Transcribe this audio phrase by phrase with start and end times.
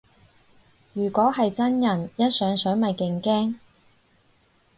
[0.93, 3.53] 如果係真人一上水咪勁驚